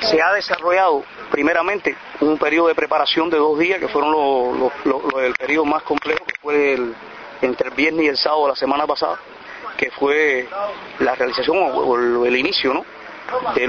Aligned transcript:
se 0.00 0.20
ha 0.20 0.32
desarrollado 0.32 1.04
primeramente 1.30 1.96
un 2.20 2.38
periodo 2.38 2.68
de 2.68 2.74
preparación 2.74 3.30
de 3.30 3.38
dos 3.38 3.58
días, 3.58 3.78
que 3.78 3.88
fueron 3.88 4.70
el 5.20 5.34
periodo 5.34 5.64
más 5.64 5.82
complejo, 5.82 6.24
que 6.24 6.34
fue 6.40 6.74
el, 6.74 6.94
entre 7.42 7.68
el 7.68 7.74
viernes 7.74 8.04
y 8.04 8.08
el 8.08 8.16
sábado 8.16 8.44
de 8.44 8.48
la 8.50 8.56
semana 8.56 8.86
pasada, 8.86 9.18
que 9.76 9.90
fue 9.90 10.48
la 11.00 11.14
realización 11.14 11.56
o, 11.58 12.24
el 12.24 12.36
inicio 12.36 12.74
¿no? 12.74 12.84
de, 13.54 13.62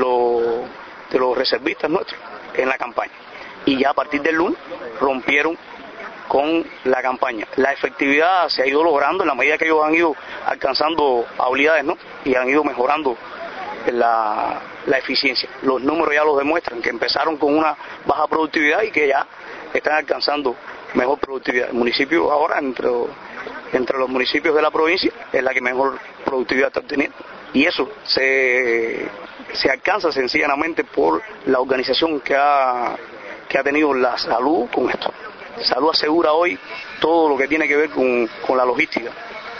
de 1.12 1.20
los 1.20 1.38
reservistas 1.38 1.90
nuestros 1.90 2.20
en 2.54 2.70
la 2.70 2.78
campaña. 2.78 3.14
Y 3.66 3.78
ya 3.78 3.90
a 3.90 3.94
partir 3.94 4.22
del 4.22 4.36
lunes 4.36 4.58
rompieron 5.00 5.58
con 6.28 6.66
la 6.84 7.02
campaña. 7.02 7.48
La 7.56 7.72
efectividad 7.72 8.50
se 8.50 8.64
ha 8.64 8.68
ido 8.68 8.84
logrando 8.84 9.24
en 9.24 9.28
la 9.28 9.36
medida 9.36 9.58
que 9.58 9.66
ellos 9.66 9.84
han 9.84 9.96
ido 9.96 10.16
alcanzando 10.46 11.26
habilidades 11.38 11.86
¿no? 11.86 11.98
y 12.26 12.36
han 12.36 12.50
ido 12.50 12.64
mejorando 12.64 13.18
la, 13.92 14.62
eficiencia. 14.98 15.50
Los 15.62 15.82
números 15.82 16.14
ya 16.14 16.24
lo 16.24 16.38
demuestran, 16.38 16.82
que 16.82 16.90
empezaron 16.90 17.38
con 17.38 17.58
una 17.58 17.76
baja 18.06 18.28
productividad 18.28 18.82
y 18.84 18.92
que 18.92 19.08
ya 19.08 19.26
están 19.74 19.96
alcanzando 19.96 20.56
mejor 20.94 21.20
productividad. 21.20 21.70
El 21.70 21.76
municipio 21.76 22.32
ahora, 22.32 22.60
entre, 22.60 22.90
entre 23.74 23.98
los 23.98 24.10
municipios 24.10 24.56
de 24.56 24.62
la 24.62 24.72
provincia, 24.72 25.12
es 25.32 25.44
la 25.44 25.54
que 25.54 25.62
mejor 25.62 26.00
productividad 26.26 26.68
está 26.68 26.82
teniendo. 26.82 27.16
Y 27.54 27.66
eso 27.66 27.90
se, 28.04 29.08
se 29.54 29.70
alcanza 29.70 30.12
sencillamente 30.12 30.84
por 30.84 31.22
la 31.46 31.60
organización 31.60 32.20
que 32.20 32.36
ha, 32.36 32.96
que 33.48 33.58
ha 33.58 33.64
tenido 33.64 33.94
la 33.94 34.18
salud 34.18 34.68
con 34.74 34.90
esto. 34.90 35.12
Salud 35.64 35.90
asegura 35.92 36.34
hoy 36.34 36.58
todo 37.00 37.30
lo 37.30 37.38
que 37.38 37.48
tiene 37.48 37.68
que 37.68 37.76
ver 37.76 37.90
con, 37.90 38.28
con 38.46 38.58
la 38.58 38.66
logística 38.66 39.12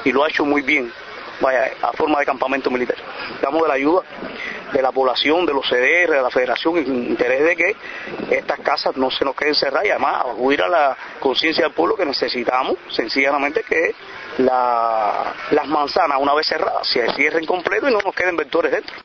y 0.04 0.12
lo 0.12 0.24
ha 0.24 0.30
hecho 0.30 0.46
muy 0.46 0.62
bien 0.62 0.92
vaya, 1.42 1.72
a 1.82 1.94
forma 1.94 2.20
de 2.20 2.26
campamento 2.26 2.70
militar. 2.70 2.98
Damos 3.42 3.62
de 3.62 3.68
la 3.68 3.74
ayuda 3.76 4.02
de 4.72 4.82
la 4.82 4.92
población, 4.92 5.46
de 5.46 5.54
los 5.54 5.66
CDR, 5.68 6.12
de 6.12 6.22
la 6.22 6.30
federación, 6.30 6.78
en 6.78 7.10
interés 7.10 7.44
de 7.46 7.56
que 7.56 7.76
estas 8.32 8.60
casas 8.60 8.98
no 8.98 9.10
se 9.10 9.24
nos 9.24 9.36
queden 9.36 9.56
cerradas 9.56 9.86
y 9.88 9.90
además 9.92 10.26
acudir 10.26 10.62
a 10.62 10.68
la 10.68 10.98
conciencia 11.20 11.64
del 11.64 11.74
pueblo 11.74 11.96
que 11.96 12.06
necesitamos 12.06 12.76
sencillamente 12.90 13.64
que 13.64 13.96
las 14.40 15.68
manzanas 15.68 16.18
una 16.20 16.34
vez 16.34 16.48
cerradas 16.48 16.88
se 16.88 17.10
cierren 17.14 17.46
completo 17.46 17.88
y 17.90 17.94
no 17.94 18.00
nos 18.02 18.14
queden 18.14 18.36
vectores 18.36 18.72
dentro. 18.72 18.96